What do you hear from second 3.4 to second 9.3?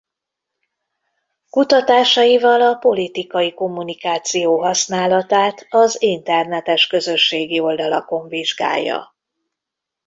kommunikáció használatát az internetes közösségi oldalakon vizsgálja.